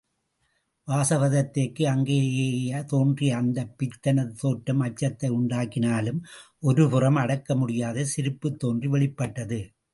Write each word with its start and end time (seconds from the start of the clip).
வாசவதத்தைக்கும் 0.87 1.83
அங்கே 1.83 2.17
தோன்றிய 2.87 3.35
அந்தப் 3.35 3.77
பித்தனது 3.77 4.33
தோற்றம் 4.33 4.79
அச்சத்தை 4.79 5.29
உண்டாக்கினாலும் 5.31 6.21
ஒருபுறம் 6.59 7.17
அடக்கமுடியாத 7.17 8.01
சிரிப்பு 8.05 8.57
தோன்றி 8.57 8.87
வெளிப்பட்டது. 8.87 9.61